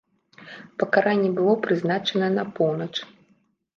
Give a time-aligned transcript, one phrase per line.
[0.83, 2.93] Пакаранне было прызначанае на поўнач.